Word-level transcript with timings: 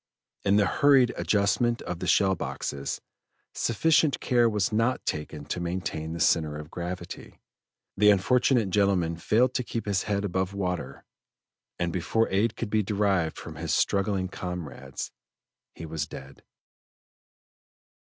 In 0.43 0.55
the 0.55 0.65
hurried 0.65 1.13
adjustment 1.15 1.83
of 1.83 1.99
the 1.99 2.07
shell 2.07 2.33
boxes, 2.33 3.01
sufficient 3.53 4.19
care 4.19 4.49
was 4.49 4.71
not 4.73 5.05
taken 5.05 5.45
to 5.45 5.59
maintain 5.59 6.13
the 6.13 6.19
center 6.19 6.57
of 6.57 6.71
gravity, 6.71 7.39
the 7.95 8.09
unfortunate 8.09 8.71
gentleman 8.71 9.15
failed 9.15 9.53
to 9.53 9.63
keep 9.63 9.85
his 9.85 10.01
head 10.09 10.25
above 10.25 10.55
water, 10.55 11.05
and 11.77 11.93
before 11.93 12.27
aid 12.29 12.55
could 12.55 12.71
be 12.71 12.81
derived 12.81 13.37
from 13.37 13.57
his 13.57 13.75
struggling 13.75 14.27
comrades, 14.27 15.11
he 15.75 15.85
was 15.85 16.07
dead. 16.07 16.41